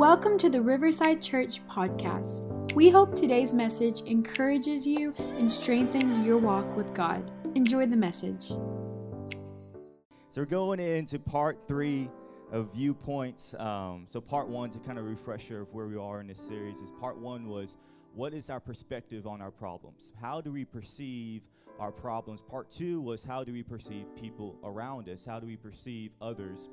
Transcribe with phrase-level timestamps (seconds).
[0.00, 2.72] Welcome to the Riverside Church podcast.
[2.72, 7.30] We hope today's message encourages you and strengthens your walk with God.
[7.54, 8.44] Enjoy the message.
[8.44, 12.08] So, we're going into part three
[12.50, 13.54] of viewpoints.
[13.58, 16.80] Um, so, part one, to kind of refresher of where we are in this series,
[16.80, 17.76] is part one was
[18.14, 20.12] what is our perspective on our problems?
[20.18, 21.42] How do we perceive
[21.78, 22.40] our problems?
[22.40, 25.26] Part two was how do we perceive people around us?
[25.26, 26.70] How do we perceive others?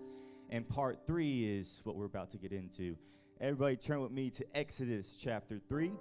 [0.49, 2.95] And part three is what we're about to get into.
[3.39, 5.91] Everybody turn with me to Exodus chapter 3.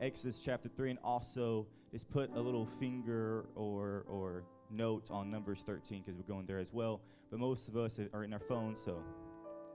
[0.00, 5.62] Exodus chapter 3, and also just put a little finger or, or note on Numbers
[5.62, 7.00] 13 because we're going there as well.
[7.30, 9.00] But most of us are in our phones, so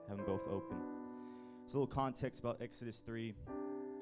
[0.10, 0.76] have them both open.
[1.68, 3.34] So, a little context about Exodus 3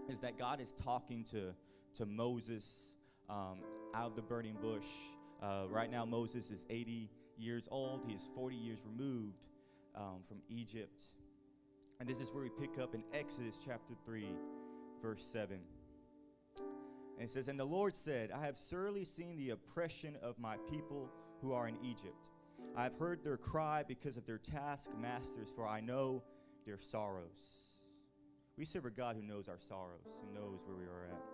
[0.09, 1.53] is that God is talking to,
[1.97, 2.95] to Moses
[3.29, 3.59] um,
[3.93, 4.87] out of the burning bush.
[5.39, 9.37] Uh, right now, Moses is 80 years old, he is 40 years removed
[9.95, 10.99] um, from Egypt.
[12.01, 14.25] And this is where we pick up in Exodus chapter 3,
[15.03, 15.59] verse 7.
[16.57, 16.65] And
[17.19, 21.11] it says, And the Lord said, I have surely seen the oppression of my people
[21.43, 22.17] who are in Egypt.
[22.75, 26.23] I have heard their cry because of their taskmasters, for I know
[26.65, 27.69] their sorrows.
[28.57, 31.30] We serve a God who knows our sorrows, who knows where we are at.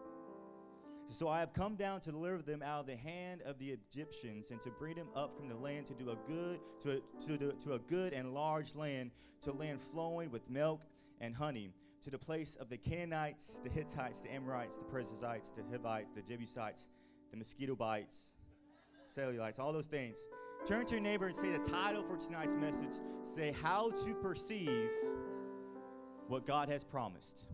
[1.10, 4.52] So I have come down to deliver them out of the hand of the Egyptians
[4.52, 7.74] and to bring them up from the land to do a good to, to, to,
[7.74, 10.82] a good and large land, to land flowing with milk
[11.22, 15.64] and honey, to the place of the Canaanites, the Hittites, the Amorites, the Perizzites, the
[15.72, 16.88] Hivites, the Jebusites,
[17.32, 18.34] the mosquito bites,
[19.16, 20.18] cellulites, all those things.
[20.66, 23.00] Turn to your neighbor and say the title for tonight's message.
[23.24, 24.90] Say how to perceive
[26.28, 27.48] what God has promised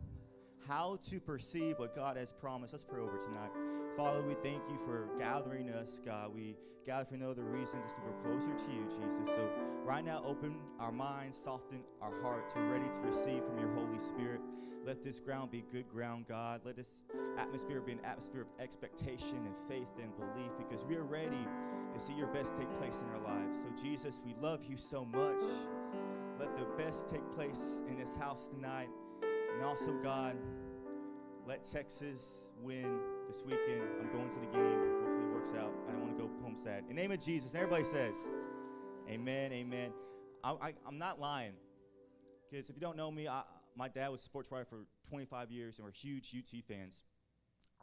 [0.67, 2.73] how to perceive what God has promised.
[2.73, 3.52] Let's pray over tonight.
[3.97, 6.33] Father, we thank you for gathering us, God.
[6.33, 6.55] We
[6.86, 9.28] gather for no other reason just to go closer to you, Jesus.
[9.28, 9.50] So
[9.86, 12.53] right now, open our minds, soften our hearts.
[12.55, 14.42] We're ready to receive from your Holy Spirit.
[14.86, 16.61] Let this ground be good ground, God.
[16.66, 17.03] Let this
[17.38, 21.48] atmosphere be an atmosphere of expectation and faith and belief because we are ready
[21.93, 23.59] to see your best take place in our lives.
[23.59, 25.42] So, Jesus, we love you so much.
[26.39, 28.89] Let the best take place in this house tonight.
[29.55, 30.37] And also, God,
[31.45, 33.83] let Texas win this weekend.
[33.99, 34.80] I'm going to the game.
[35.03, 35.73] Hopefully, it works out.
[35.87, 36.83] I don't want to go home sad.
[36.89, 38.30] In the name of Jesus, everybody says,
[39.09, 39.91] Amen, amen.
[40.43, 41.53] I, am not lying.
[42.49, 43.43] Because if you don't know me, I,
[43.75, 47.03] my dad was a sports writer for 25 years, and we're huge UT fans.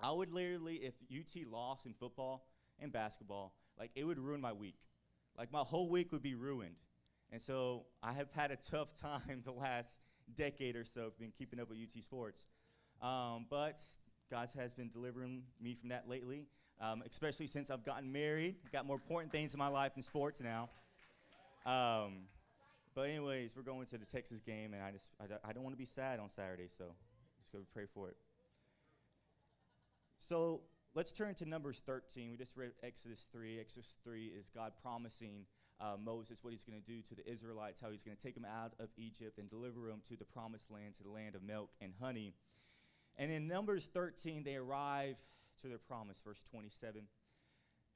[0.02, 2.46] I would literally, if UT lost in football
[2.78, 4.78] and basketball, like it would ruin my week.
[5.36, 6.76] Like my whole week would be ruined.
[7.32, 10.00] And so I have had a tough time the last
[10.36, 12.46] decade or so, have been keeping up with UT sports.
[13.02, 13.80] Um, but
[14.30, 16.46] God has been delivering me from that lately,
[16.80, 18.56] um, especially since I've gotten married.
[18.72, 20.68] Got more important things in my life than sports now.
[21.66, 22.22] Um,
[22.94, 25.74] but anyways, we're going to the Texas game, and I just I, I don't want
[25.74, 26.84] to be sad on Saturday, so
[27.38, 28.16] just go pray for it.
[30.18, 30.60] So
[30.94, 32.30] let's turn to Numbers 13.
[32.30, 33.58] We just read Exodus 3.
[33.58, 35.44] Exodus 3 is God promising
[35.80, 38.34] uh, Moses, what he's going to do to the Israelites, how he's going to take
[38.34, 41.42] them out of Egypt and deliver them to the promised land, to the land of
[41.42, 42.34] milk and honey.
[43.16, 45.16] And in Numbers 13, they arrive
[45.62, 47.02] to their promise, verse 27.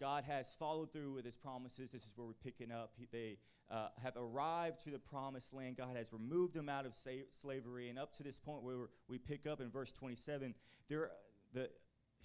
[0.01, 1.91] God has followed through with his promises.
[1.91, 2.93] This is where we're picking up.
[2.97, 3.39] He, they
[3.71, 5.77] uh, have arrived to the promised land.
[5.77, 7.89] God has removed them out of sa- slavery.
[7.89, 10.55] And up to this point where we pick up in verse 27,
[10.89, 11.71] the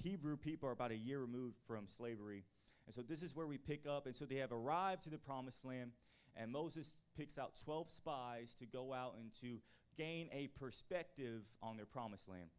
[0.01, 2.43] Hebrew people are about a year removed from slavery.
[2.89, 4.07] And so this is where we pick up.
[4.07, 5.91] And so they have arrived to the promised land,
[6.35, 9.59] and Moses picks out 12 spies to go out and to
[9.95, 12.49] gain a perspective on their promised land,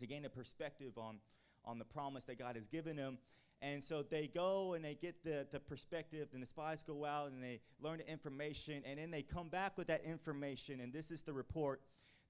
[0.00, 1.20] to gain a perspective on,
[1.64, 3.16] on the promise that God has given them.
[3.62, 7.30] And so they go and they get the, the perspective, and the spies go out
[7.30, 11.10] and they learn the information, and then they come back with that information, and this
[11.10, 11.80] is the report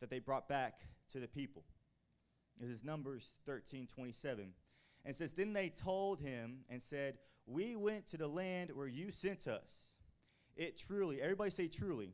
[0.00, 0.78] that they brought back
[1.10, 1.64] to the people.
[2.60, 4.52] This is Numbers 13 27.
[5.08, 9.10] And says, Then they told him and said, We went to the land where you
[9.10, 9.94] sent us.
[10.54, 12.12] It truly, everybody say truly,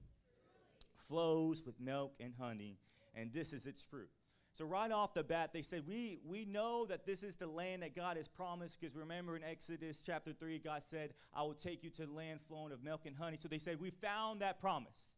[1.09, 2.79] flows with milk and honey,
[3.13, 4.11] and this is its fruit.
[4.53, 7.83] So right off the bat, they said, we, we know that this is the land
[7.83, 11.83] that God has promised, because remember in Exodus chapter 3, God said, I will take
[11.83, 13.39] you to the land flowing of milk and honey.
[13.41, 15.15] So they said, we found that promise.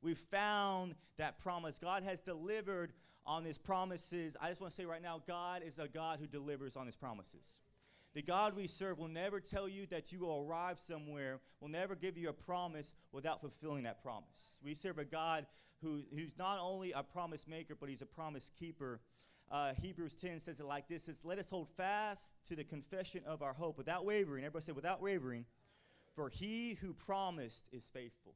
[0.00, 1.78] We found that promise.
[1.78, 2.92] God has delivered
[3.26, 4.36] on his promises.
[4.40, 6.96] I just want to say right now, God is a God who delivers on his
[6.96, 7.52] promises.
[8.14, 11.94] The God we serve will never tell you that you will arrive somewhere, will never
[11.94, 14.58] give you a promise without fulfilling that promise.
[14.62, 15.46] We serve a God
[15.80, 19.00] who, who's not only a promise maker, but he's a promise keeper.
[19.50, 23.22] Uh, Hebrews 10 says it like this says, Let us hold fast to the confession
[23.26, 24.44] of our hope without wavering.
[24.44, 25.46] Everybody say, without wavering,
[26.14, 28.34] for he who promised is faithful.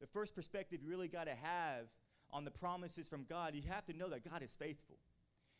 [0.00, 1.86] The first perspective you really got to have
[2.32, 4.96] on the promises from God, you have to know that God is faithful.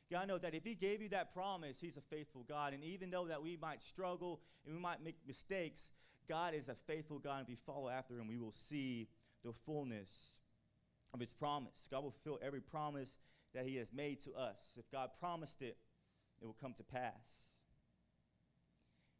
[0.08, 2.74] You gotta know that if He gave you that promise, He's a faithful God.
[2.74, 5.90] And even though that we might struggle and we might make mistakes,
[6.28, 7.38] God is a faithful God.
[7.38, 9.08] And if we follow after Him, we will see
[9.44, 10.32] the fullness
[11.14, 11.88] of His promise.
[11.90, 13.18] God will fulfill every promise
[13.54, 14.76] that He has made to us.
[14.78, 15.76] If God promised it,
[16.40, 17.56] it will come to pass.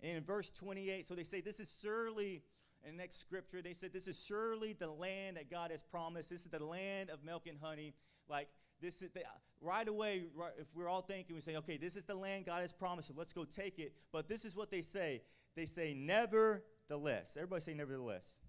[0.03, 2.43] And in verse 28, so they say, This is surely
[2.84, 6.31] the next scripture, they said, This is surely the land that God has promised.
[6.31, 7.94] This is the land of milk and honey.
[8.29, 8.49] Like,
[8.81, 9.23] this is the,
[9.61, 12.61] right away, right, if we're all thinking, we say, Okay, this is the land God
[12.61, 13.94] has promised, so let's go take it.
[14.12, 15.23] But this is what they say
[15.55, 17.37] they say, Nevertheless.
[17.37, 18.40] Everybody say, Nevertheless.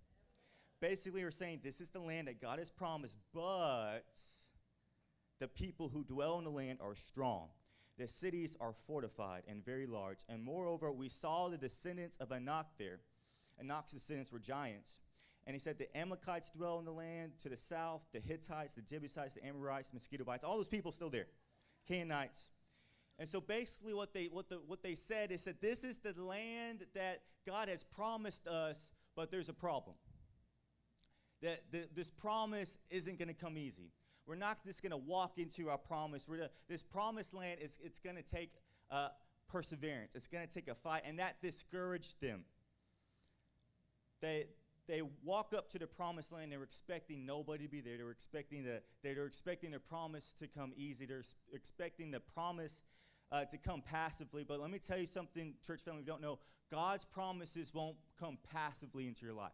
[0.80, 4.04] Basically, we're saying, This is the land that God has promised, but
[5.40, 7.50] the people who dwell in the land are strong.
[7.98, 10.20] The cities are fortified and very large.
[10.28, 13.02] And moreover, we saw the descendants of Anak there
[13.62, 15.00] Anak's descendants were giants.
[15.46, 18.82] And he said the Amalekites dwell in the land to the south, the Hittites, the
[18.82, 21.28] Jebusites, the Amorites, the Mosquito bites, all those people still there,
[21.88, 22.50] Canaanites.
[23.20, 26.14] And so basically what they, what, the, what they said is that this is the
[26.22, 29.96] land that God has promised us, but there's a problem.
[31.42, 33.92] That the, this promise isn't going to come easy.
[34.26, 36.24] We're not just going to walk into our promise.
[36.26, 38.52] To, this promised land, is, it's going to take
[38.90, 39.10] uh,
[39.50, 40.16] perseverance.
[40.16, 42.46] It's going to take a fight, and that discouraged them
[44.24, 44.46] they
[44.88, 48.04] they walk up to the promised land they were expecting nobody to be there they
[48.04, 51.24] were expecting the they were expecting the promise to come easy they're
[51.54, 52.84] expecting the promise
[53.34, 54.46] uh, to come passively.
[54.48, 56.40] But let me tell you something church family you don't know
[56.72, 59.52] god's promises won't come passively into your life.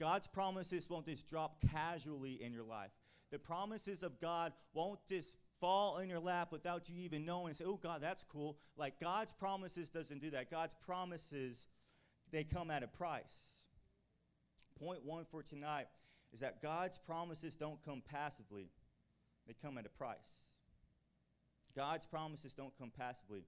[0.00, 2.90] God's promises won't just drop casually in your life.
[3.30, 7.56] The promises of god won't just fall in your lap without you even knowing and
[7.56, 8.58] say oh god that's cool.
[8.76, 10.50] Like god's promises doesn't do that.
[10.50, 11.66] God's promises
[12.32, 13.61] they come at a price
[14.82, 15.86] point one for tonight
[16.32, 18.70] is that God's promises don't come passively,
[19.46, 20.46] they come at a price.
[21.76, 23.44] God's promises don't come passively,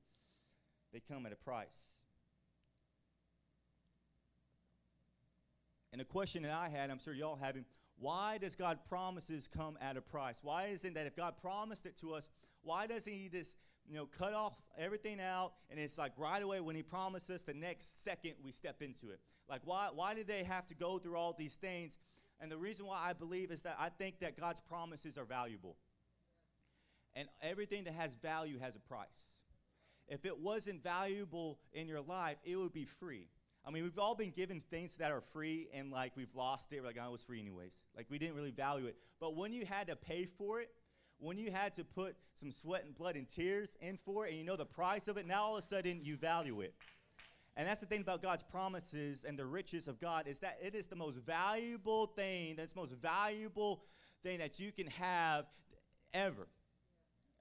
[0.93, 1.95] they come at a price.
[5.93, 7.65] And a question that I had, I'm sure y'all having,
[7.99, 10.37] why does God promises come at a price?
[10.43, 12.29] Why isn't that if God promised it to us,
[12.63, 13.55] why doesn't He just
[13.89, 17.55] you know cut off everything out and it's like right away when He promises, the
[17.55, 19.21] next second we step into it?
[19.49, 21.99] Like, why, why did they have to go through all these things?
[22.41, 25.77] And the reason why I believe is that I think that God's promises are valuable.
[27.15, 29.31] And everything that has value has a price.
[30.09, 33.29] If it wasn't valuable in your life, it would be free.
[33.67, 36.81] I mean, we've all been given things that are free and like we've lost it.
[36.81, 37.75] We're like, oh, it was free anyways.
[37.97, 38.97] Like we didn't really value it.
[39.21, 40.71] But when you had to pay for it,
[41.25, 44.39] when you had to put some sweat and blood and tears in for it, and
[44.39, 46.75] you know the price of it, now all of a sudden you value it.
[47.57, 50.75] And that's the thing about God's promises and the riches of God is that it
[50.75, 53.85] is the most valuable thing, that's the most valuable
[54.23, 55.47] thing that you can have
[56.13, 56.49] ever.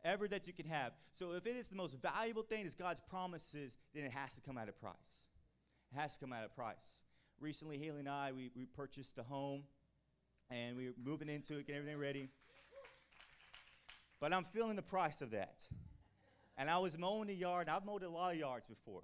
[0.05, 0.91] Ever that you can have.
[1.15, 4.41] So if it is the most valuable thing is God's promises, then it has to
[4.41, 4.93] come at a price.
[5.91, 7.01] It has to come at a price.
[7.39, 9.63] Recently, Haley and I, we, we purchased a home
[10.49, 12.29] and we are moving into it, getting everything ready.
[14.23, 15.59] But I'm feeling the price of that.
[16.57, 17.67] And I was mowing the yard.
[17.67, 19.01] I've mowed a lot of yards before.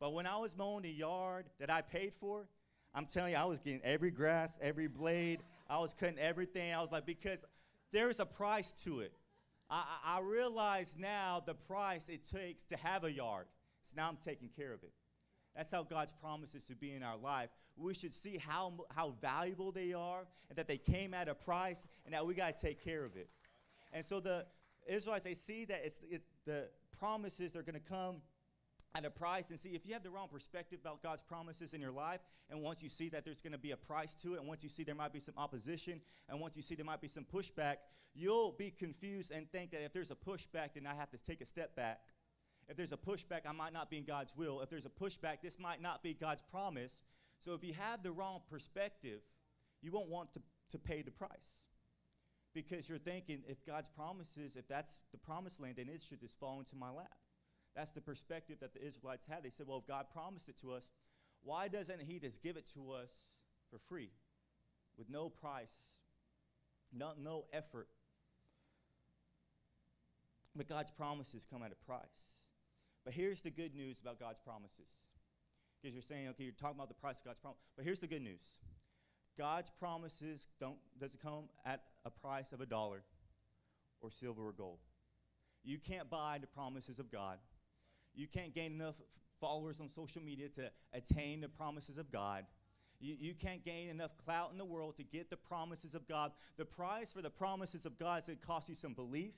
[0.00, 2.48] But when I was mowing the yard that I paid for,
[2.94, 5.40] I'm telling you, I was getting every grass, every blade.
[5.68, 6.72] I was cutting everything.
[6.72, 7.44] I was like, because
[7.92, 9.12] there's a price to it.
[9.68, 13.44] I, I realize now the price it takes to have a yard.
[13.82, 14.94] So now I'm taking care of it.
[15.54, 17.50] That's how God's promises to be in our life.
[17.76, 21.86] We should see how, how valuable they are and that they came at a price
[22.06, 23.28] and that we got to take care of it.
[23.94, 24.44] And so the
[24.86, 28.16] Israelites, they see that it's, it's the promises, they're going to come
[28.96, 31.80] at a price and see if you have the wrong perspective about God's promises in
[31.80, 32.20] your life,
[32.50, 34.62] and once you see that there's going to be a price to it, and once
[34.62, 37.24] you see there might be some opposition, and once you see there might be some
[37.24, 37.76] pushback,
[38.14, 41.40] you'll be confused and think that if there's a pushback, then I have to take
[41.40, 42.00] a step back.
[42.68, 44.60] If there's a pushback, I might not be in God's will.
[44.60, 46.98] If there's a pushback, this might not be God's promise.
[47.40, 49.20] So if you have the wrong perspective,
[49.82, 51.58] you won't want to, to pay the price.
[52.54, 56.38] Because you're thinking, if God's promises, if that's the promised land, then it should just
[56.38, 57.10] fall into my lap.
[57.74, 59.42] That's the perspective that the Israelites had.
[59.42, 60.84] They said, well, if God promised it to us,
[61.42, 63.10] why doesn't He just give it to us
[63.70, 64.10] for free
[64.96, 65.74] with no price,
[66.96, 67.88] no, no effort?
[70.54, 72.00] But God's promises come at a price.
[73.04, 74.88] But here's the good news about God's promises.
[75.82, 77.58] Because you're saying, okay, you're talking about the price of God's promise.
[77.76, 78.60] But here's the good news
[79.36, 83.02] God's promises don't, doesn't come at a price of a dollar
[84.00, 84.78] or silver or gold.
[85.64, 87.38] You can't buy the promises of God.
[88.14, 88.96] You can't gain enough
[89.40, 92.44] followers on social media to attain the promises of God.
[93.00, 96.32] You, you can't gain enough clout in the world to get the promises of God.
[96.56, 99.34] The price for the promises of God is going to cost you some belief.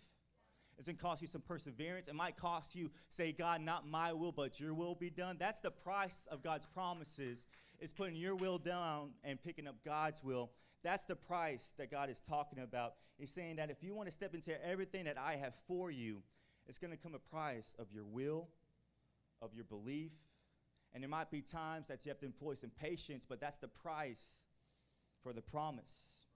[0.78, 2.06] It's going to cost you some perseverance.
[2.06, 5.36] It might cost you, say, God, not my will, but your will be done.
[5.38, 7.46] That's the price of God's promises,
[7.80, 10.50] is putting your will down and picking up God's will.
[10.82, 12.94] That's the price that God is talking about.
[13.18, 16.22] He's saying that if you want to step into everything that I have for you,
[16.66, 18.48] it's going to come a price of your will,
[19.40, 20.12] of your belief.
[20.92, 23.68] And there might be times that you have to employ some patience, but that's the
[23.68, 24.42] price
[25.22, 26.26] for the promise.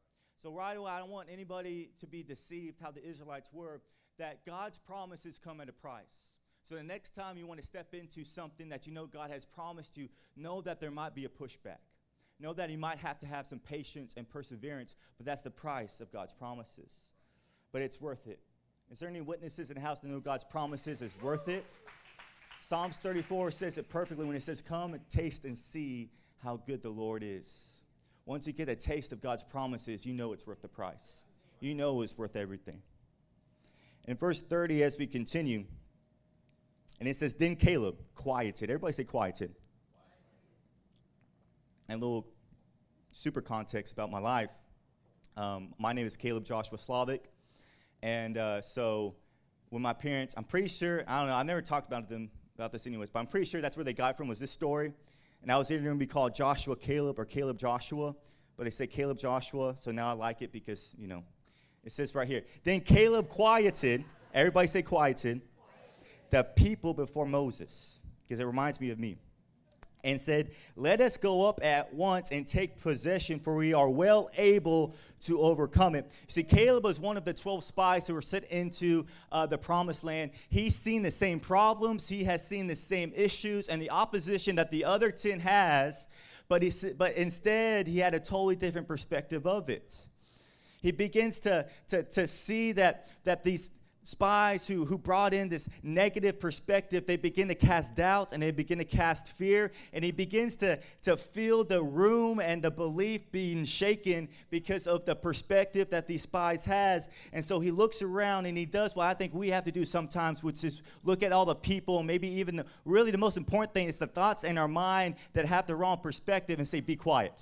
[0.42, 3.80] So, right away, I don't want anybody to be deceived how the Israelites were
[4.18, 6.39] that God's promises come at a price.
[6.70, 9.44] So the next time you want to step into something that you know God has
[9.44, 11.80] promised you, know that there might be a pushback.
[12.38, 16.00] Know that you might have to have some patience and perseverance, but that's the price
[16.00, 17.10] of God's promises.
[17.72, 18.38] But it's worth it.
[18.88, 21.66] Is there any witnesses in the house that know God's promises is worth it?
[22.60, 26.08] Psalms 34 says it perfectly when it says, Come and taste and see
[26.38, 27.80] how good the Lord is.
[28.26, 31.22] Once you get a taste of God's promises, you know it's worth the price.
[31.58, 32.80] You know it's worth everything.
[34.06, 35.64] In verse 30, as we continue,
[37.00, 38.70] and it says, Then Caleb quieted.
[38.70, 39.54] Everybody say quieted.
[41.88, 42.28] And a little
[43.10, 44.50] super context about my life.
[45.36, 47.24] Um, my name is Caleb Joshua Slavic.
[48.02, 49.16] And uh, so
[49.70, 52.72] when my parents, I'm pretty sure, I don't know, I never talked about them about
[52.72, 54.92] this anyways, but I'm pretty sure that's where they got from was this story.
[55.42, 58.14] And I was either going to be called Joshua Caleb or Caleb Joshua,
[58.56, 61.24] but they say Caleb Joshua, so now I like it because, you know,
[61.82, 62.42] it says right here.
[62.62, 64.04] Then Caleb quieted,
[64.34, 65.40] everybody say quieted,
[66.30, 69.16] the people before Moses, because it reminds me of me,
[70.04, 74.30] and said, Let us go up at once and take possession, for we are well
[74.36, 76.10] able to overcome it.
[76.28, 80.04] See, Caleb was one of the 12 spies who were sent into uh, the promised
[80.04, 80.30] land.
[80.48, 84.70] He's seen the same problems, he has seen the same issues and the opposition that
[84.70, 86.08] the other 10 has,
[86.48, 89.94] but, he, but instead, he had a totally different perspective of it.
[90.82, 93.70] He begins to, to, to see that, that these
[94.02, 98.50] spies who, who brought in this negative perspective, they begin to cast doubt and they
[98.50, 99.70] begin to cast fear.
[99.92, 105.04] And he begins to, to feel the room and the belief being shaken because of
[105.04, 107.08] the perspective that these spies has.
[107.32, 109.84] And so he looks around and he does what I think we have to do
[109.84, 113.74] sometimes, which is look at all the people, maybe even the, really the most important
[113.74, 116.96] thing is the thoughts in our mind that have the wrong perspective and say, be
[116.96, 117.32] quiet.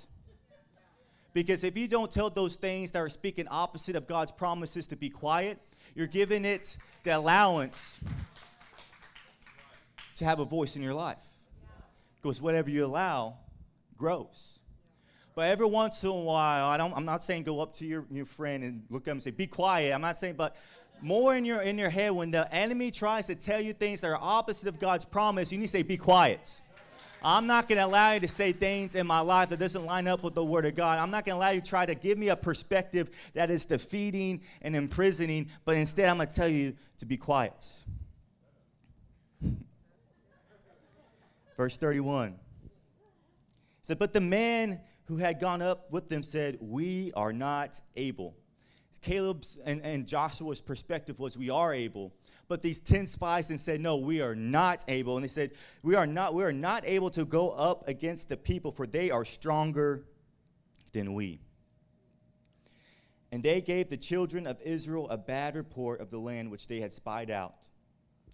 [1.33, 4.95] Because if you don't tell those things that are speaking opposite of God's promises to
[4.95, 5.59] be quiet,
[5.95, 7.99] you're giving it the allowance
[10.15, 11.23] to have a voice in your life.
[12.21, 13.37] Because whatever you allow
[13.97, 14.59] grows.
[15.35, 18.05] But every once in a while, I don't, I'm not saying go up to your,
[18.11, 19.93] your friend and look at him and say, be quiet.
[19.93, 20.57] I'm not saying, but
[21.01, 24.09] more in your, in your head, when the enemy tries to tell you things that
[24.09, 26.59] are opposite of God's promise, you need to say, be quiet.
[27.23, 30.07] I'm not going to allow you to say things in my life that doesn't line
[30.07, 30.99] up with the Word of God.
[30.99, 33.65] I'm not going to allow you to try to give me a perspective that is
[33.65, 37.65] defeating and imprisoning, but instead I'm going to tell you to be quiet.
[41.57, 42.35] Verse 31
[43.89, 48.35] said, But the man who had gone up with them said, We are not able.
[49.01, 52.13] Caleb's and, and Joshua's perspective was, We are able.
[52.49, 55.15] But these 10 spies and said, No, we are not able.
[55.15, 55.51] And they said,
[55.83, 59.11] We are not, we are not able to go up against the people, for they
[59.11, 60.03] are stronger
[60.91, 61.39] than we.
[63.31, 66.79] And they gave the children of Israel a bad report of the land which they
[66.79, 67.53] had spied out.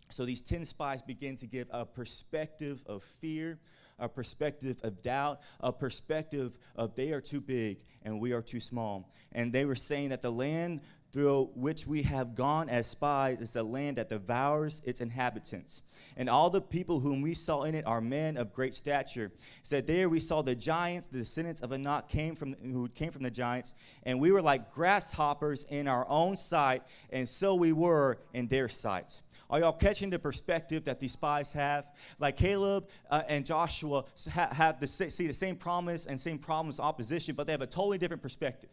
[0.10, 3.60] So these 10 spies begin to give a perspective of fear,
[4.00, 8.62] a perspective of doubt, a perspective of they are too big and we are too
[8.62, 9.12] small.
[9.34, 10.82] And they were saying that the land
[11.16, 15.82] through which we have gone as spies is a land that devours its inhabitants.
[16.18, 19.32] And all the people whom we saw in it are men of great stature.
[19.64, 23.24] said there we saw the giants, the descendants of Anak came from who came from
[23.24, 23.72] the giants,
[24.04, 26.82] and we were like grasshoppers in our own sight,
[27.12, 29.22] and so we were in their sight.
[29.50, 31.86] Are y'all catching the perspective that these spies have?
[32.20, 36.78] Like Caleb uh, and Joshua have, have the, see the same promise and same problems,
[36.78, 38.70] opposition, but they have a totally different perspective.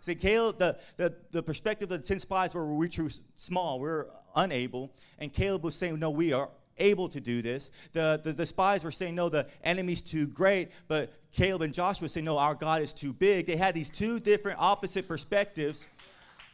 [0.00, 3.88] See, Caleb, the, the, the perspective of the 10 spies were we too small, we
[3.88, 4.94] are unable.
[5.18, 7.70] And Caleb was saying, no, we are able to do this.
[7.92, 10.70] The, the, the, spies were saying, no, the enemy's too great.
[10.88, 13.46] But Caleb and Joshua saying, no, our God is too big.
[13.46, 15.86] They had these two different opposite perspectives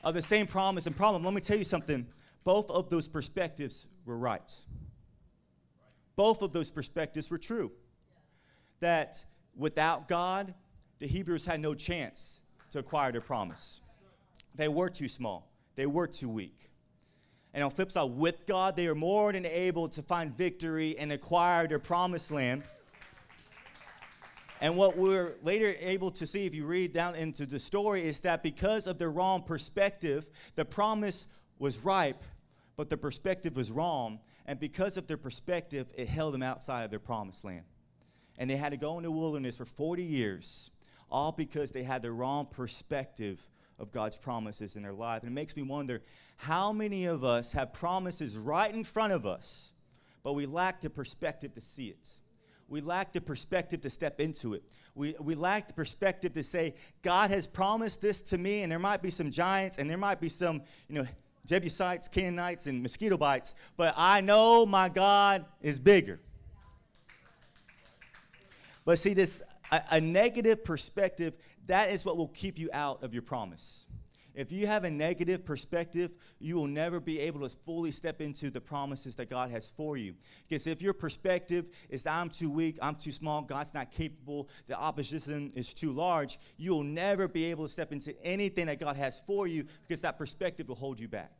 [0.03, 1.25] of the same promise and problem.
[1.25, 2.07] Let me tell you something.
[2.43, 4.53] Both of those perspectives were right.
[6.17, 7.71] Both of those perspectives were true.
[8.81, 9.25] That
[9.55, 10.55] without God,
[10.99, 12.41] the Hebrews had no chance
[12.77, 13.81] to acquire their promise.
[14.55, 16.71] They were too small, they were too weak.
[17.53, 21.11] And on flip side, with God, they are more than able to find victory and
[21.11, 22.63] acquire their promised land.
[24.61, 28.21] And what we're later able to see, if you read down into the story, is
[28.21, 31.29] that because of their wrong perspective, the promise
[31.59, 32.23] was ripe,
[32.77, 34.21] but the perspective was wrong.
[34.47, 37.65] And because of their perspective, it held them outside of their promised land.
[38.39, 40.71] And they had to go in the wilderness for 40 years,
[41.11, 43.41] all because they had the wrong perspective
[43.79, 45.23] of God's promises in their life.
[45.23, 46.03] And it makes me wonder
[46.37, 49.73] how many of us have promises right in front of us,
[50.23, 52.09] but we lack the perspective to see it
[52.69, 54.65] we lack the perspective to step into it.
[54.95, 58.79] We, we lack the perspective to say, God has promised this to me, and there
[58.79, 61.07] might be some giants, and there might be some, you know,
[61.47, 66.19] Jebusites, Canaanites, and mosquito bites, but I know my God is bigger.
[68.85, 73.13] But see, this a, a negative perspective, that is what will keep you out of
[73.13, 73.87] your promise.
[74.37, 78.51] If you have a negative perspective, you will never be able to fully step into
[78.51, 80.15] the promises that God has for you.
[80.47, 84.51] Because if your perspective is that I'm too weak, I'm too small, God's not capable,
[84.67, 88.79] the opposition is too large, you will never be able to step into anything that
[88.79, 91.33] God has for you because that perspective will hold you back.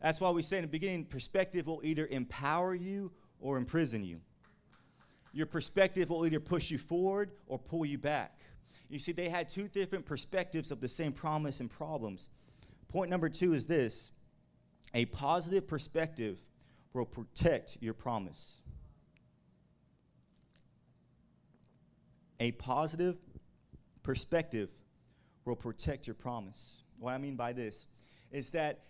[0.00, 4.20] That's why we say in the beginning perspective will either empower you or imprison you.
[5.34, 8.40] Your perspective will either push you forward or pull you back.
[8.88, 12.28] You see, they had two different perspectives of the same promise and problems.
[12.86, 14.12] Point number two is this
[14.94, 16.38] a positive perspective
[16.92, 18.60] will protect your promise.
[22.38, 23.16] A positive
[24.04, 24.70] perspective
[25.44, 26.84] will protect your promise.
[27.00, 27.86] What I mean by this
[28.30, 28.84] is that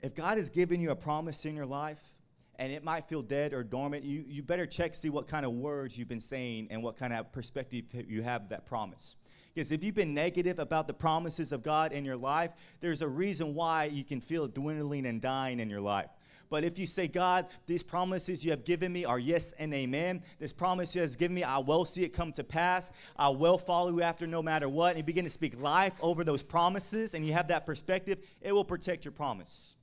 [0.00, 2.17] if God has given you a promise in your life,
[2.58, 5.52] and it might feel dead or dormant, you, you better check see what kind of
[5.52, 9.16] words you've been saying and what kind of perspective you have that promise.
[9.54, 13.08] Because if you've been negative about the promises of God in your life, there's a
[13.08, 16.10] reason why you can feel dwindling and dying in your life.
[16.50, 20.22] But if you say, God, these promises you have given me are yes and amen.
[20.38, 22.90] This promise you has given me, I will see it come to pass.
[23.16, 24.90] I will follow you after no matter what.
[24.90, 28.52] And you begin to speak life over those promises, and you have that perspective, it
[28.52, 29.74] will protect your promise.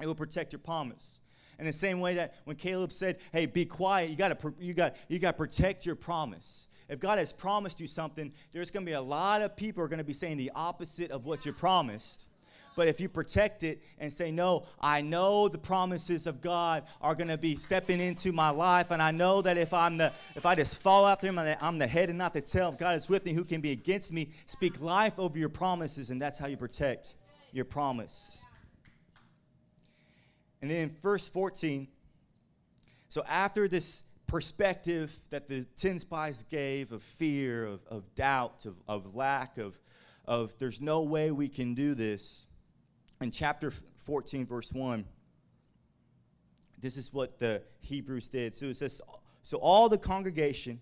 [0.00, 1.20] It will protect your promise.
[1.58, 4.74] In the same way that when Caleb said, "Hey, be quiet," you got to you
[4.74, 6.68] got you got to protect your promise.
[6.88, 9.88] If God has promised you something, there's going to be a lot of people are
[9.88, 12.26] going to be saying the opposite of what you promised.
[12.76, 17.14] But if you protect it and say, No, I know the promises of God are
[17.14, 20.44] going to be stepping into my life, and I know that if I'm the if
[20.44, 22.70] I just fall after him, I'm the head and not the tail.
[22.70, 24.30] If God is with me, who can be against me?
[24.46, 27.14] Speak life over your promises, and that's how you protect
[27.52, 28.43] your promise.
[30.64, 31.86] And then in verse 14,
[33.10, 38.76] so after this perspective that the 10 spies gave of fear, of, of doubt, of,
[38.88, 39.78] of lack, of,
[40.24, 42.46] of there's no way we can do this.
[43.20, 43.74] In chapter
[44.06, 45.04] 14, verse 1,
[46.80, 48.54] this is what the Hebrews did.
[48.54, 49.02] So it says,
[49.42, 50.80] So all the congregation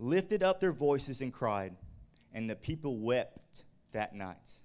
[0.00, 1.76] lifted up their voices and cried,
[2.34, 4.60] and the people wept that night.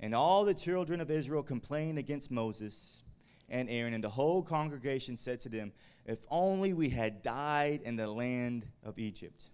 [0.00, 3.02] And all the children of Israel complained against Moses
[3.50, 5.72] and Aaron, and the whole congregation said to them,
[6.04, 9.44] If only we had died in the land of Egypt.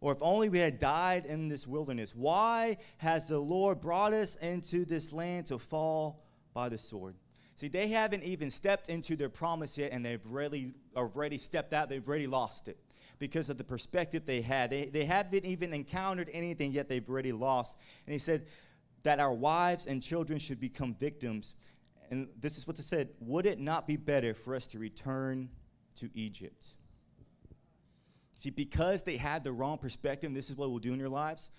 [0.00, 2.14] Or if only we had died in this wilderness.
[2.14, 7.16] Why has the Lord brought us into this land to fall by the sword?
[7.56, 11.88] See, they haven't even stepped into their promise yet, and they've really already stepped out.
[11.88, 12.76] They've already lost it
[13.18, 14.70] because of the perspective they had.
[14.70, 17.78] They, they haven't even encountered anything yet, they've already lost.
[18.06, 18.46] And he said
[19.04, 21.54] that our wives and children should become victims
[22.10, 25.48] and this is what they said Would it not be better for us to return
[25.96, 26.66] to Egypt?
[28.36, 31.50] See, because they had the wrong perspective, this is what we'll do in your lives.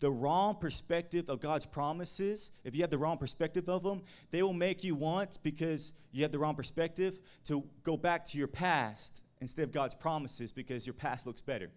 [0.00, 4.42] The wrong perspective of God's promises, if you have the wrong perspective of them, they
[4.42, 8.48] will make you want, because you have the wrong perspective, to go back to your
[8.48, 11.70] past instead of God's promises because your past looks better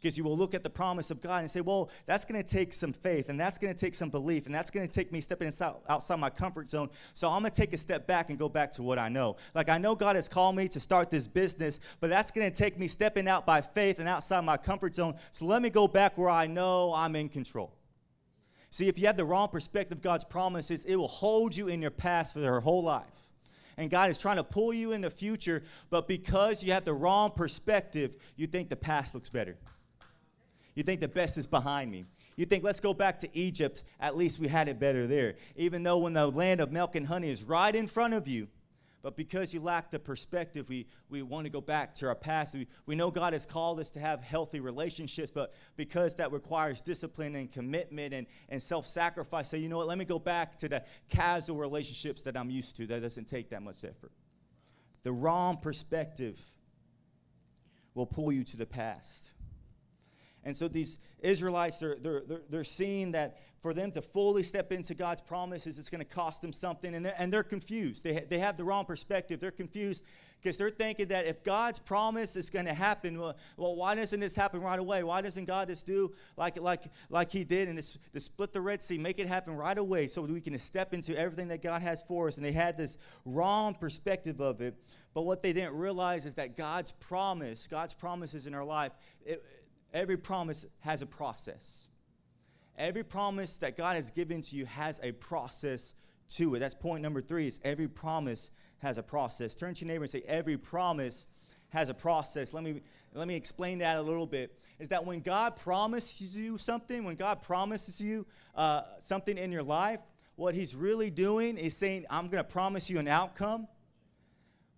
[0.00, 2.48] because you will look at the promise of God and say, well, that's going to
[2.48, 5.10] take some faith and that's going to take some belief and that's going to take
[5.12, 6.90] me stepping inside, outside my comfort zone.
[7.14, 9.36] So I'm going to take a step back and go back to what I know.
[9.54, 12.56] Like I know God has called me to start this business, but that's going to
[12.56, 15.14] take me stepping out by faith and outside my comfort zone.
[15.32, 17.72] So let me go back where I know I'm in control.
[18.70, 21.80] See, if you have the wrong perspective of God's promises, it will hold you in
[21.80, 23.06] your past for your whole life
[23.78, 26.94] and God is trying to pull you in the future, but because you have the
[26.94, 29.56] wrong perspective, you think the past looks better.
[30.76, 32.04] You think the best is behind me.
[32.36, 33.82] You think, let's go back to Egypt.
[33.98, 35.34] At least we had it better there.
[35.56, 38.46] Even though when the land of milk and honey is right in front of you,
[39.02, 42.54] but because you lack the perspective, we, we want to go back to our past.
[42.54, 46.80] We, we know God has called us to have healthy relationships, but because that requires
[46.80, 50.58] discipline and commitment and, and self sacrifice, say, you know what, let me go back
[50.58, 52.86] to the casual relationships that I'm used to.
[52.88, 54.10] That doesn't take that much effort.
[55.04, 56.38] The wrong perspective
[57.94, 59.30] will pull you to the past.
[60.46, 64.70] And so these Israelites, they're, they're, they're, they're seeing that for them to fully step
[64.70, 66.94] into God's promises, it's going to cost them something.
[66.94, 68.04] And they're, and they're confused.
[68.04, 69.40] They, ha- they have the wrong perspective.
[69.40, 70.04] They're confused
[70.40, 74.20] because they're thinking that if God's promise is going to happen, well, well, why doesn't
[74.20, 75.02] this happen right away?
[75.02, 78.84] Why doesn't God just do like, like, like He did and just, split the Red
[78.84, 82.02] Sea, make it happen right away so we can step into everything that God has
[82.02, 82.36] for us?
[82.36, 84.76] And they had this wrong perspective of it.
[85.12, 88.92] But what they didn't realize is that God's promise, God's promises in our life,
[89.24, 89.42] it,
[89.96, 91.88] every promise has a process.
[92.78, 95.94] Every promise that God has given to you has a process
[96.34, 96.58] to it.
[96.58, 97.48] That's point number three.
[97.48, 99.54] Is every promise has a process.
[99.54, 101.26] Turn to your neighbor and say, every promise
[101.70, 102.52] has a process.
[102.52, 102.82] Let me
[103.14, 104.58] let me explain that a little bit.
[104.78, 109.62] Is that when God promises you something, when God promises you uh, something in your
[109.62, 110.00] life,
[110.34, 113.66] what He's really doing is saying, "I'm going to promise you an outcome,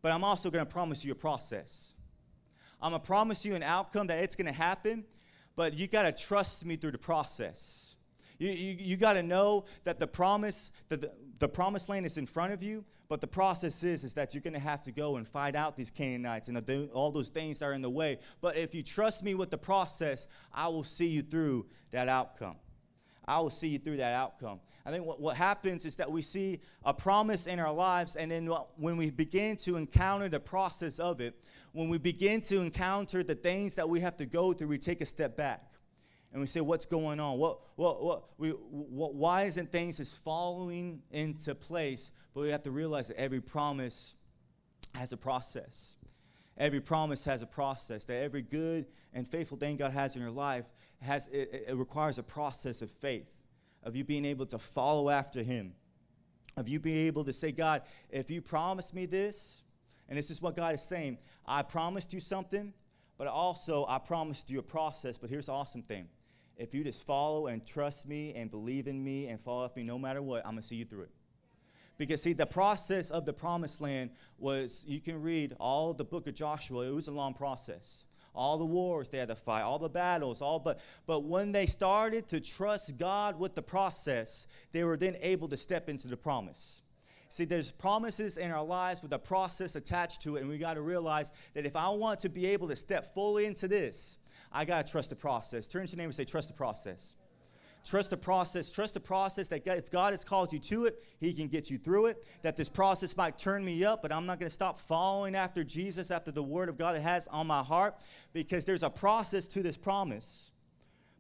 [0.01, 1.95] but I'm also going to promise you a process.
[2.81, 5.05] I'm going to promise you an outcome that it's going to happen,
[5.57, 7.95] but you got to trust me through the process."
[8.39, 11.11] You, you, you got to know that the promise, that the,
[11.41, 14.43] the promised land is in front of you, but the process is, is that you're
[14.43, 17.67] going to have to go and fight out these Canaanites and all those things that
[17.67, 18.19] are in the way.
[18.41, 22.57] But if you trust me with the process, I will see you through that outcome.
[23.29, 24.59] I will see you through that outcome.
[24.87, 28.31] I think what, what happens is that we see a promise in our lives, and
[28.31, 31.39] then when we begin to encounter the process of it,
[31.73, 35.03] when we begin to encounter the things that we have to go through, we take
[35.03, 35.75] a step back
[36.33, 37.39] and we say, What's going on?
[37.39, 42.11] What, what, what, we, what, why isn't things just following into place?
[42.33, 44.15] But we have to realize that every promise
[44.95, 45.97] has a process.
[46.57, 48.07] Every promise has a process.
[48.07, 50.65] That every good and faithful thing God has in your life
[51.01, 53.31] has it, it requires a process of faith,
[53.83, 55.75] of you being able to follow after Him,
[56.57, 59.63] of you being able to say, God, if you promise me this,
[60.09, 62.73] and this is what God is saying, I promised you something,
[63.17, 65.19] but also I promised you a process.
[65.19, 66.09] But here's the awesome thing
[66.57, 69.87] if you just follow and trust me and believe in me and follow after me
[69.87, 71.11] no matter what, I'm going to see you through it.
[71.99, 76.29] Because, see, the process of the promised land was, you can read all the book
[76.29, 78.07] of Joshua, it was a long process.
[78.39, 81.67] All the wars they had to fight, all the battles, all but but when they
[81.67, 86.17] started to trust God with the process, they were then able to step into the
[86.17, 86.83] promise.
[87.31, 90.75] See, there's promises in our lives with a process attached to it, and we got
[90.75, 94.19] to realize that if I want to be able to step fully into this,
[94.53, 95.67] I got to trust the process.
[95.67, 97.15] Turn to your neighbor and say, trust the process.
[97.85, 98.71] Trust the process.
[98.71, 101.79] Trust the process that if God has called you to it, He can get you
[101.79, 102.25] through it.
[102.43, 105.65] That this process might turn me up, but I'm not going to stop following after
[105.65, 107.97] Jesus, after the Word of God that has on my heart,
[108.33, 110.51] because there's a process to this promise.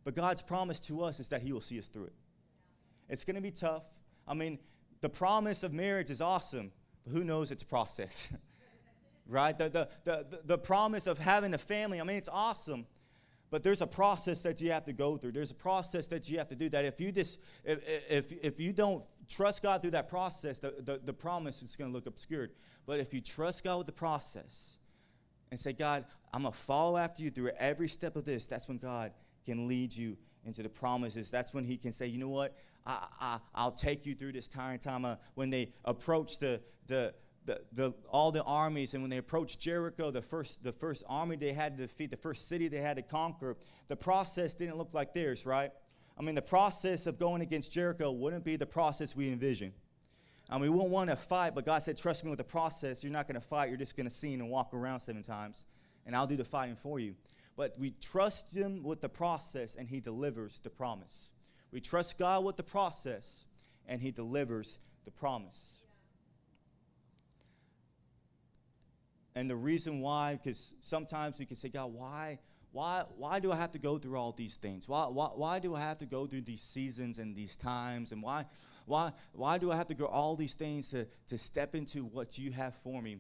[0.04, 2.14] But God's promise to us is that He will see us through it.
[3.08, 3.84] It's going to be tough.
[4.26, 4.58] I mean,
[5.00, 6.72] the promise of marriage is awesome,
[7.04, 8.32] but who knows its process?
[9.26, 9.56] right?
[9.56, 12.86] The, the, the, the promise of having a family, I mean, it's awesome
[13.50, 15.32] but there's a process that you have to go through.
[15.32, 18.60] There's a process that you have to do that if you just if if, if
[18.60, 22.06] you don't trust God through that process, the, the, the promise is going to look
[22.06, 22.52] obscured.
[22.86, 24.78] But if you trust God with the process
[25.50, 28.68] and say, God, I'm going to follow after you through every step of this, that's
[28.68, 29.12] when God
[29.44, 31.30] can lead you into the promises.
[31.30, 32.56] That's when He can say, you know what,
[32.86, 35.04] I, I, I'll take you through this tiring time.
[35.04, 37.14] Uh, when they approach the, the,
[37.48, 41.34] the, the, all the armies, and when they approached Jericho, the first, the first army
[41.34, 43.56] they had to defeat, the first city they had to conquer,
[43.88, 45.72] the process didn't look like theirs, right?
[46.18, 49.72] I mean, the process of going against Jericho wouldn't be the process we envision.
[50.50, 53.02] I mean, we won't want to fight, but God said, Trust me with the process.
[53.02, 55.64] You're not going to fight, you're just going to sing and walk around seven times,
[56.04, 57.14] and I'll do the fighting for you.
[57.56, 61.30] But we trust Him with the process, and He delivers the promise.
[61.72, 63.46] We trust God with the process,
[63.86, 65.82] and He delivers the promise.
[69.38, 72.40] And the reason why, because sometimes we can say, God, why,
[72.72, 74.88] why, why do I have to go through all these things?
[74.88, 78.10] Why, why, why do I have to go through these seasons and these times?
[78.10, 78.46] And why,
[78.86, 82.36] why, why do I have to go all these things to, to step into what
[82.36, 83.18] you have for me?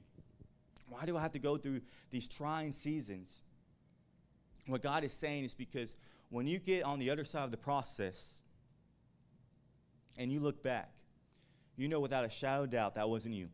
[0.88, 3.42] Why do I have to go through these trying seasons?
[4.66, 5.94] What God is saying is because
[6.30, 8.38] when you get on the other side of the process
[10.18, 10.90] and you look back,
[11.76, 13.50] you know without a shadow of doubt that wasn't you.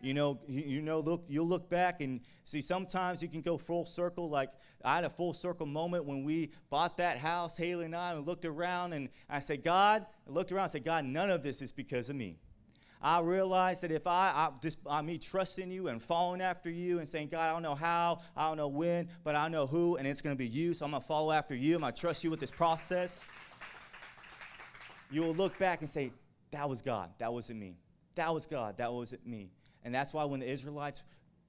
[0.00, 3.86] You know, you know, look, you'll look back and see sometimes you can go full
[3.86, 4.28] circle.
[4.28, 4.50] Like
[4.84, 8.26] I had a full circle moment when we bought that house, Haley and I, and
[8.26, 11.62] looked around and I said, God, I looked around and said, God, none of this
[11.62, 12.36] is because of me.
[13.00, 16.98] I realized that if I, I just by me trusting you and following after you
[16.98, 19.96] and saying, God, I don't know how, I don't know when, but I know who,
[19.96, 20.74] and it's going to be you.
[20.74, 21.76] So I'm going to follow after you.
[21.76, 23.24] I'm going to trust you with this process.
[25.10, 26.10] You will look back and say,
[26.50, 27.10] that was God.
[27.18, 27.76] That wasn't me.
[28.14, 28.78] That was God.
[28.78, 29.50] That wasn't me.
[29.86, 31.04] And that's why when the Israelites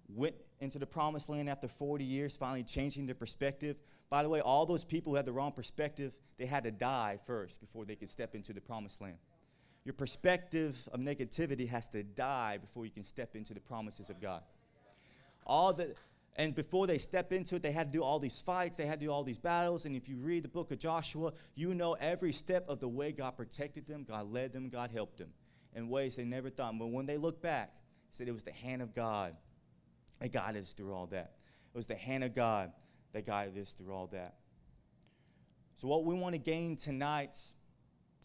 [0.07, 3.77] went into the promised land after 40 years, finally changing their perspective.
[4.11, 7.17] By the way, all those people who had the wrong perspective, they had to die
[7.25, 9.17] first before they could step into the promised land.
[9.85, 14.21] Your perspective of negativity has to die before you can step into the promises of
[14.21, 14.43] God.
[15.45, 15.95] All the
[16.35, 18.99] and before they step into it, they had to do all these fights, they had
[18.99, 19.85] to do all these battles.
[19.85, 23.11] And if you read the book of Joshua, you know every step of the way
[23.11, 25.29] God protected them, God led them, God helped them
[25.75, 26.77] in ways they never thought.
[26.77, 27.73] But when they look back,
[28.17, 29.35] said it was the hand of God
[30.19, 31.33] that guided us through all that.
[31.73, 32.71] It was the hand of God
[33.13, 34.35] that guided us through all that.
[35.77, 37.37] So, what we want to gain tonight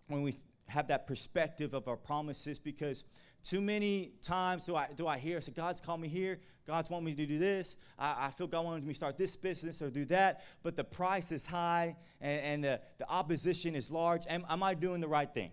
[0.09, 0.35] when we
[0.67, 3.05] have that perspective of our promises, because
[3.43, 7.05] too many times do I, do I hear, so God's called me here, God's want
[7.05, 9.91] me to do this, I, I feel God wanted me to start this business or
[9.91, 14.23] do that, but the price is high and, and the, the opposition is large.
[14.29, 15.51] Am, am I doing the right thing?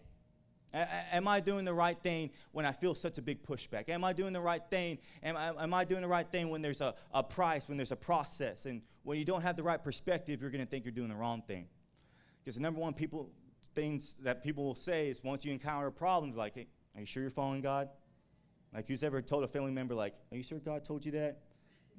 [0.73, 3.89] Am I doing the right thing when I feel such a big pushback?
[3.89, 4.99] Am I doing the right thing?
[5.23, 7.91] Am I, am I doing the right thing when there's a, a price, when there's
[7.91, 8.65] a process?
[8.65, 11.15] And when you don't have the right perspective, you're going to think you're doing the
[11.15, 11.67] wrong thing.
[12.43, 13.32] Because the number one people
[13.75, 17.21] things that people will say is once you encounter problems, like, hey, are you sure
[17.21, 17.89] you're following God?
[18.73, 21.39] Like, who's ever told a family member, like, are you sure God told you that?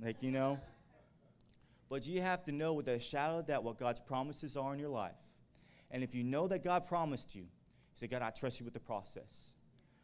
[0.02, 0.58] Like, you know?
[1.88, 4.78] But you have to know with a shadow of that what God's promises are in
[4.78, 5.16] your life.
[5.90, 7.46] And if you know that God promised you,
[7.94, 9.50] Say, God, I trust you with the process.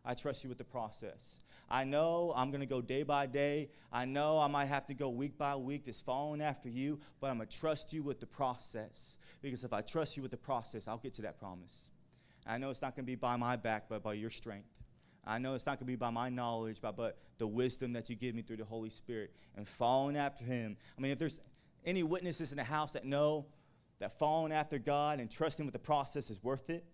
[0.05, 1.41] I trust you with the process.
[1.69, 3.71] I know I'm going to go day by day.
[3.93, 7.29] I know I might have to go week by week, just following after you, but
[7.29, 9.17] I'm going to trust you with the process.
[9.43, 11.91] Because if I trust you with the process, I'll get to that promise.
[12.47, 14.69] I know it's not going to be by my back, but by your strength.
[15.27, 18.09] I know it's not going to be by my knowledge, but, but the wisdom that
[18.09, 20.77] you give me through the Holy Spirit and following after Him.
[20.97, 21.41] I mean, if there's
[21.85, 23.47] any witnesses in the house that know
[23.99, 26.85] that following after God and trusting with the process is worth it,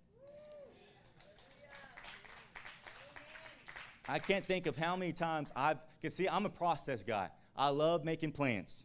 [4.08, 7.30] I can't think of how many times I've, because see, I'm a process guy.
[7.56, 8.84] I love making plans.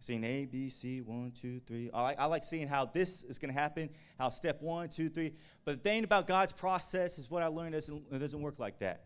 [0.00, 1.88] Seeing A, B, C, one, two, three.
[1.94, 5.08] I like, I like seeing how this is going to happen, how step one, two,
[5.08, 5.32] three.
[5.64, 8.80] But the thing about God's process is what I learned doesn't, it doesn't work like
[8.80, 9.04] that.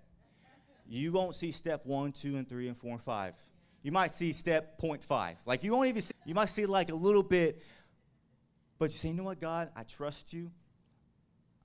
[0.89, 3.35] You won't see step one, two, and three, and four, and five.
[3.83, 5.37] You might see step point five.
[5.45, 7.63] Like you won't even see, you might see like a little bit,
[8.79, 10.51] but you say, you know what, God, I trust you.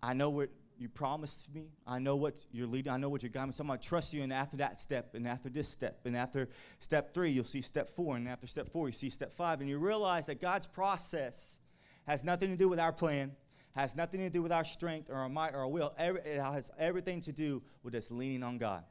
[0.04, 0.50] I know what
[0.82, 1.70] you promised me.
[1.86, 2.91] I know what you're leading.
[2.91, 3.52] I know what you're guiding.
[3.52, 4.24] So I'm going to trust you.
[4.24, 7.91] And after that step, and after this step, and after step three, you'll see step
[7.96, 8.15] four.
[8.15, 9.62] And after step four, you see step five.
[9.62, 11.60] And you realize that God's process
[12.08, 13.34] has nothing to do with our plan,
[13.76, 15.94] has nothing to do with our strength or our might or our will.
[16.00, 18.84] It has everything to do with us leaning on God.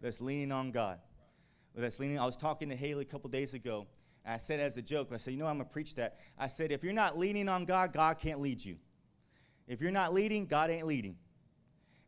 [0.00, 0.98] With us leaning on God.
[1.74, 2.18] With us leaning.
[2.18, 3.86] I was talking to Haley a couple days ago.
[4.26, 6.16] And I said as a joke, I said, you know, I'm going to preach that.
[6.38, 8.76] I said, if you're not leaning on God, God can't lead you.
[9.68, 11.16] If you're not leading, God ain't leading.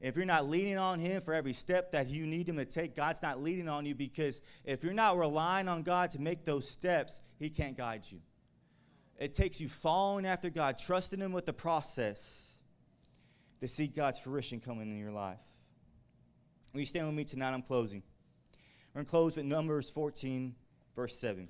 [0.01, 2.97] If you're not leaning on Him for every step that you need Him to take,
[2.97, 6.69] God's not leading on you because if you're not relying on God to make those
[6.69, 8.19] steps, He can't guide you.
[9.19, 12.59] It takes you following after God, trusting Him with the process
[13.61, 15.39] to see God's fruition coming in your life.
[16.73, 17.53] Will you stand with me tonight?
[17.53, 18.03] I'm closing.
[18.95, 20.55] We're going to close with Numbers 14,
[20.97, 21.47] verse 7.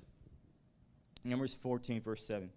[1.23, 2.49] Numbers 14, verse 7.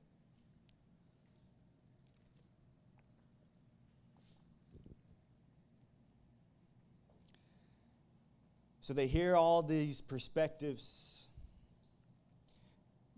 [8.84, 11.30] So they hear all these perspectives.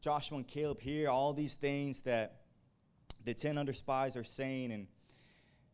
[0.00, 2.42] Joshua and Caleb hear all these things that
[3.24, 4.86] the 10 under spies are saying, and,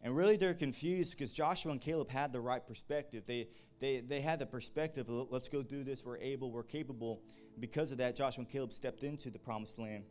[0.01, 3.25] and really they're confused because Joshua and Caleb had the right perspective.
[3.27, 3.49] They,
[3.81, 7.21] they, they had the perspective let's go do this, we're able, we're capable.
[7.61, 10.05] Because of that, Joshua and Caleb stepped into the promised land.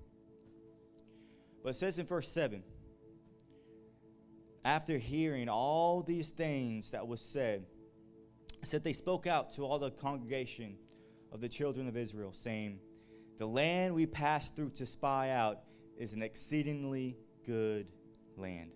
[1.63, 2.61] But it says in verse 7
[4.63, 7.65] after hearing all these things that was said,
[8.67, 10.75] said they spoke out to all the congregation
[11.31, 12.79] of the children of Israel, saying,
[13.37, 15.61] The land we passed through to spy out
[15.97, 17.91] is an exceedingly good
[18.37, 18.71] land.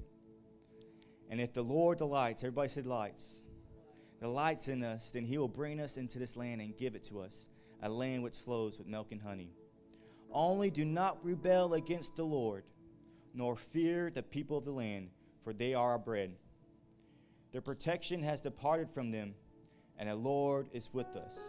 [1.29, 3.41] And if the Lord delights, everybody said delights,
[4.19, 7.19] delights in us, then he will bring us into this land and give it to
[7.19, 7.47] us,
[7.81, 9.51] a land which flows with milk and honey.
[10.31, 12.63] Only do not rebel against the Lord,
[13.33, 15.09] nor fear the people of the land,
[15.43, 16.35] for they are our bread.
[17.51, 19.33] Their protection has departed from them
[19.97, 21.39] and the Lord is with us.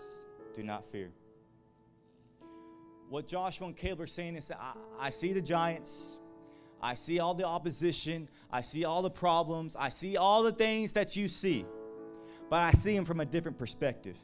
[0.55, 1.11] Do not fear.
[3.09, 6.19] What Joshua and Caleb are saying is, I, I see the giants.
[6.83, 8.29] I see all the opposition.
[8.51, 9.77] I see all the problems.
[9.77, 11.65] I see all the things that you see.
[12.51, 14.17] But I see them from a different perspective.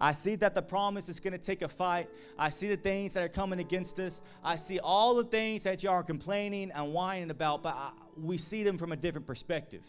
[0.00, 2.08] I see that the promise is going to take a fight.
[2.38, 4.22] I see the things that are coming against us.
[4.42, 8.38] I see all the things that you are complaining and whining about, but I, we
[8.38, 9.82] see them from a different perspective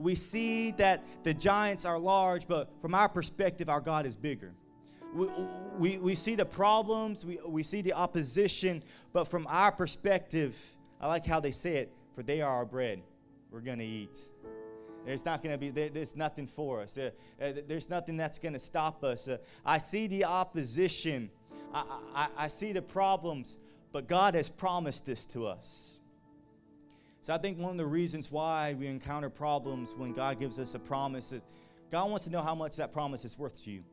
[0.00, 4.52] we see that the giants are large, but from our perspective, our God is bigger.
[5.14, 5.26] we,
[5.78, 8.82] we, we see the problems, we, we see the opposition,
[9.12, 10.56] but from our perspective,
[11.00, 13.02] I like how they say it, for they are our bread.
[13.50, 14.18] We're going to eat.
[15.04, 16.94] There's not going to be, there, there's nothing for us.
[16.94, 19.28] There, uh, there's nothing that's going to stop us.
[19.28, 19.36] Uh,
[19.66, 21.30] I see the opposition,
[21.74, 23.58] I, I, I see the problems,
[23.92, 25.99] but God has promised this to us.
[27.22, 30.74] So I think one of the reasons why we encounter problems when God gives us
[30.74, 31.42] a promise is
[31.90, 33.84] God wants to know how much that promise is worth to you.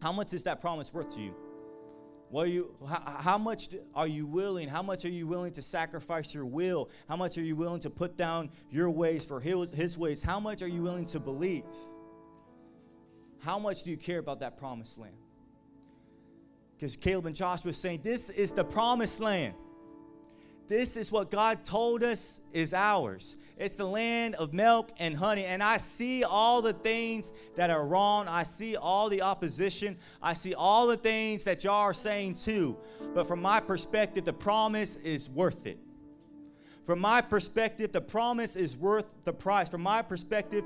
[0.00, 1.34] How much is that promise worth to you?
[2.30, 4.66] What are you, how, how much are you willing?
[4.66, 6.88] How much are you willing to sacrifice your will?
[7.08, 10.22] How much are you willing to put down your ways for his, his ways?
[10.22, 11.64] How much are you willing to believe?
[13.40, 15.16] How much do you care about that promised land?
[16.74, 19.54] Because Caleb and Joshua were saying, This is the promised land.
[20.72, 23.36] This is what God told us is ours.
[23.58, 25.44] It's the land of milk and honey.
[25.44, 28.26] And I see all the things that are wrong.
[28.26, 29.98] I see all the opposition.
[30.22, 32.78] I see all the things that y'all are saying too.
[33.12, 35.78] But from my perspective, the promise is worth it.
[36.86, 39.68] From my perspective, the promise is worth the price.
[39.68, 40.64] From my perspective,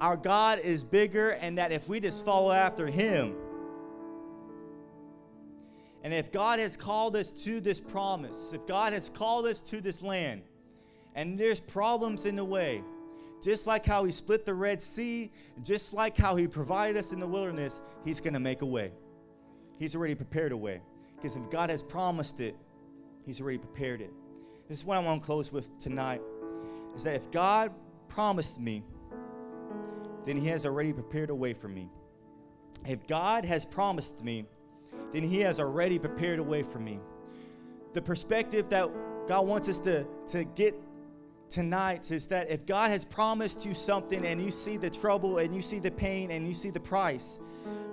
[0.00, 3.36] our God is bigger, and that if we just follow after Him,
[6.04, 9.80] and if God has called us to this promise, if God has called us to
[9.80, 10.42] this land,
[11.14, 12.82] and there's problems in the way,
[13.42, 17.20] just like how He split the Red Sea, just like how He provided us in
[17.20, 18.92] the wilderness, He's going to make a way.
[19.78, 20.82] He's already prepared a way.
[21.16, 22.54] Because if God has promised it,
[23.24, 24.12] He's already prepared it.
[24.68, 26.20] This is what I want to close with tonight
[26.94, 27.72] is that if God
[28.08, 28.84] promised me,
[30.24, 31.88] then He has already prepared a way for me.
[32.86, 34.44] If God has promised me,
[35.12, 37.00] then He has already prepared a way for me.
[37.92, 38.88] The perspective that
[39.26, 40.74] God wants us to, to get
[41.48, 45.54] tonight is that if God has promised you something and you see the trouble and
[45.54, 47.38] you see the pain and you see the price,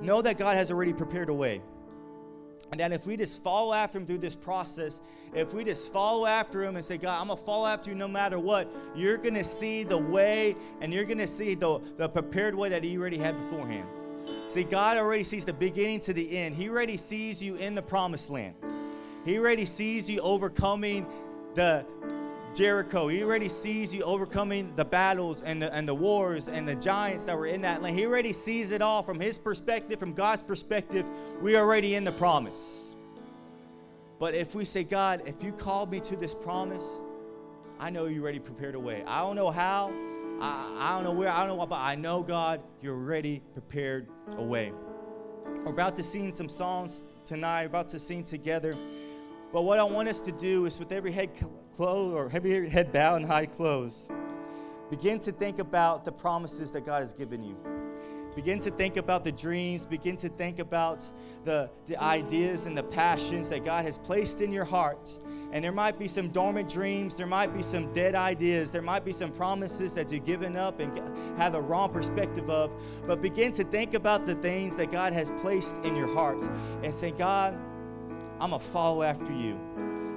[0.01, 1.61] know that God has already prepared a way.
[2.71, 5.01] And that if we just follow after him through this process,
[5.33, 7.95] if we just follow after him and say, God, I'm going to follow after you
[7.95, 11.79] no matter what, you're going to see the way and you're going to see the,
[11.97, 13.87] the prepared way that he already had beforehand.
[14.51, 16.55] See, God already sees the beginning to the end.
[16.55, 18.53] He already sees you in the promised land.
[19.23, 21.07] He already sees you overcoming
[21.55, 21.85] the
[22.53, 23.07] Jericho.
[23.07, 27.23] He already sees you overcoming the battles and the, and the wars and the giants
[27.27, 27.97] that were in that land.
[27.97, 31.05] He already sees it all from his perspective, from God's perspective.
[31.41, 32.89] We're already in the promise.
[34.19, 36.99] But if we say, God, if you called me to this promise,
[37.79, 39.01] I know you already prepared a way.
[39.07, 39.93] I don't know how,
[40.41, 43.41] I, I don't know where, I don't know what, but I know, God, you're ready,
[43.53, 44.73] prepared a way.
[45.63, 48.75] We're about to sing some songs tonight, about to sing together.
[49.53, 51.29] But what I want us to do is with every head
[51.75, 54.09] closed or every head bowed and high closed,
[54.89, 57.55] begin to think about the promises that God has given you.
[58.35, 61.03] Begin to think about the dreams, begin to think about
[61.43, 65.09] the, the ideas and the passions that God has placed in your heart.
[65.51, 69.03] And there might be some dormant dreams, there might be some dead ideas, there might
[69.03, 70.97] be some promises that you've given up and
[71.37, 72.71] have a wrong perspective of.
[73.05, 76.41] But begin to think about the things that God has placed in your heart
[76.83, 77.53] and say, God,
[78.39, 79.59] I'm going to follow after you.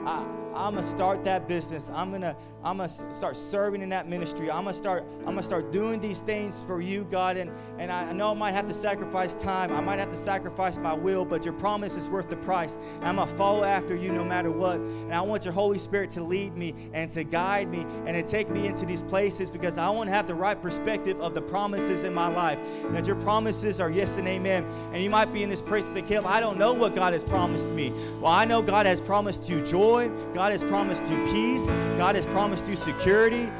[0.06, 0.24] I,
[0.54, 1.90] I'm gonna start that business.
[1.92, 4.50] I'm gonna I'm gonna start serving in that ministry.
[4.50, 7.36] I'm gonna start I'm gonna start doing these things for you, God.
[7.36, 9.70] And and I know I might have to sacrifice time.
[9.72, 12.78] I might have to sacrifice my will, but your promise is worth the price.
[12.96, 14.76] And I'm gonna follow after you no matter what.
[14.76, 18.22] And I want your Holy Spirit to lead me and to guide me and to
[18.22, 21.42] take me into these places because I want to have the right perspective of the
[21.42, 22.58] promises in my life.
[22.92, 24.64] That your promises are yes and amen.
[24.94, 26.26] And you might be in this place to kill.
[26.26, 27.92] I don't know what God has promised me.
[28.22, 30.10] Well, I know God has promised you joy.
[30.32, 31.66] God has promised you peace.
[31.98, 33.50] God has promised you security.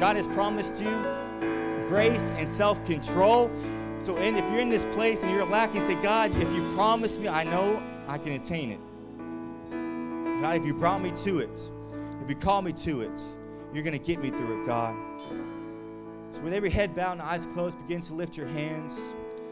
[0.00, 0.90] God has promised you
[1.86, 3.50] grace and self control.
[4.00, 7.18] So, and if you're in this place and you're lacking, say, God, if you promise
[7.18, 10.40] me, I know I can attain it.
[10.42, 11.70] God, if you brought me to it,
[12.22, 13.20] if you call me to it,
[13.72, 14.96] you're going to get me through it, God.
[16.32, 18.98] So, with every head bowed and eyes closed, begin to lift your hands.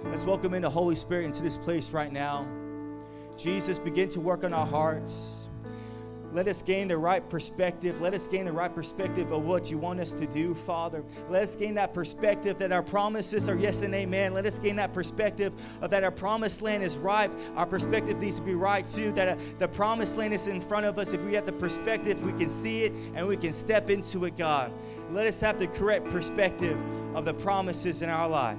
[0.05, 2.49] Let's welcome in the Holy Spirit into this place right now.
[3.39, 5.40] Jesus, begin to work on our hearts.
[6.33, 8.01] Let us gain the right perspective.
[8.01, 11.03] Let us gain the right perspective of what you want us to do, Father.
[11.29, 14.33] Let us gain that perspective that our promises are yes and amen.
[14.33, 17.33] Let us gain that perspective of that our promised land is ripe.
[17.57, 19.11] Our perspective needs to be right too.
[19.13, 21.13] That uh, the promised land is in front of us.
[21.13, 24.37] If we have the perspective, we can see it and we can step into it,
[24.37, 24.73] God.
[25.11, 26.79] Let us have the correct perspective
[27.17, 28.59] of the promises in our life.